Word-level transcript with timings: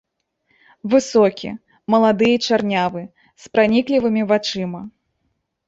Высокі, 0.93 1.51
малады 1.95 2.27
і 2.37 2.41
чарнявы, 2.47 3.05
з 3.47 3.55
праніклівымі 3.55 4.21
вачыма. 4.35 4.85